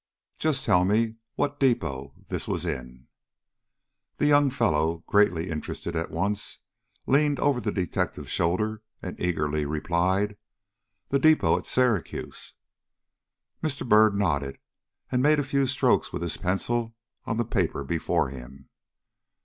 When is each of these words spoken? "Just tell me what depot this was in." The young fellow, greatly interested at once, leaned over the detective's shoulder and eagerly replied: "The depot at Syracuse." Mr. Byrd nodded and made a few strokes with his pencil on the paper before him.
"Just 0.39 0.65
tell 0.65 0.83
me 0.83 1.17
what 1.35 1.59
depot 1.59 2.15
this 2.27 2.47
was 2.47 2.65
in." 2.65 3.05
The 4.17 4.25
young 4.25 4.49
fellow, 4.49 5.03
greatly 5.05 5.51
interested 5.51 5.95
at 5.95 6.09
once, 6.09 6.57
leaned 7.05 7.39
over 7.39 7.61
the 7.61 7.71
detective's 7.71 8.31
shoulder 8.31 8.81
and 9.03 9.15
eagerly 9.21 9.63
replied: 9.63 10.37
"The 11.09 11.19
depot 11.19 11.55
at 11.59 11.67
Syracuse." 11.67 12.53
Mr. 13.61 13.87
Byrd 13.87 14.15
nodded 14.15 14.57
and 15.11 15.21
made 15.21 15.37
a 15.37 15.43
few 15.43 15.67
strokes 15.67 16.11
with 16.11 16.23
his 16.23 16.35
pencil 16.37 16.95
on 17.25 17.37
the 17.37 17.45
paper 17.45 17.83
before 17.83 18.29
him. 18.29 18.69